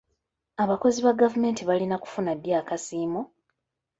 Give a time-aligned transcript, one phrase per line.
[0.63, 3.21] Abakozi ba gavumenti balina kufuna ddi akasiimo?